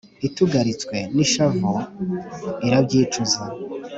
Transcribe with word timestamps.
Itugaritswe 0.27 0.97
n’ishavu, 1.15 1.71
irabyicuza, 2.67 3.41